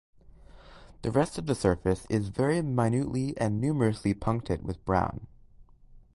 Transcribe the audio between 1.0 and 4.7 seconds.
The rest of the surface is very minutely and numerously punctate